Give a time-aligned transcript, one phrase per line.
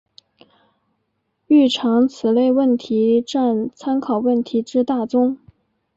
[1.47, 5.37] 通常此类问题占参考问题之大宗。